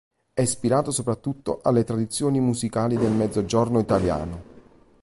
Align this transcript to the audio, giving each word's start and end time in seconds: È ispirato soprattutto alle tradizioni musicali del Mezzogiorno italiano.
È 0.33 0.41
ispirato 0.41 0.89
soprattutto 0.89 1.59
alle 1.61 1.83
tradizioni 1.83 2.39
musicali 2.39 2.97
del 2.97 3.11
Mezzogiorno 3.11 3.77
italiano. 3.77 4.43